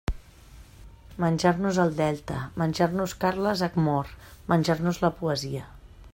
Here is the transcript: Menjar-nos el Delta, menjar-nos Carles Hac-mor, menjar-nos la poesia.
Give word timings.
Menjar-nos 1.25 1.77
el 1.83 1.93
Delta, 1.99 2.39
menjar-nos 2.63 3.15
Carles 3.25 3.65
Hac-mor, 3.69 4.11
menjar-nos 4.55 5.03
la 5.07 5.15
poesia. 5.23 5.69